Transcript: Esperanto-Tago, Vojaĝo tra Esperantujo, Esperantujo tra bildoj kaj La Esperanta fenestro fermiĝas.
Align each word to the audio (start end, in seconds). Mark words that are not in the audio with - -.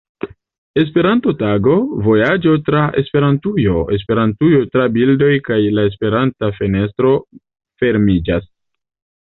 Esperanto-Tago, 0.83 1.75
Vojaĝo 2.07 2.55
tra 2.71 2.81
Esperantujo, 3.03 3.77
Esperantujo 3.99 4.63
tra 4.73 4.89
bildoj 4.99 5.31
kaj 5.51 5.61
La 5.79 5.87
Esperanta 5.93 6.53
fenestro 6.61 7.17
fermiĝas. 7.85 8.51